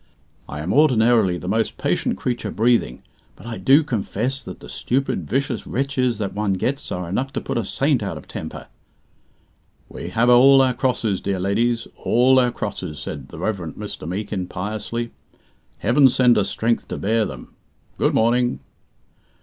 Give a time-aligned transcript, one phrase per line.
[0.49, 3.03] "I am ordinarily the most patient creature breathing,
[3.35, 7.39] but I do confess that the stupid vicious wretches that one gets are enough to
[7.39, 8.65] put a saint out of temper."
[9.89, 13.57] "We have all our crosses, dear leddies all our crosses," said the Rev.
[13.75, 14.07] Mr.
[14.07, 15.11] Meekin piously.
[15.77, 17.53] "Heaven send us strength to bear them!
[17.99, 18.59] Good morning."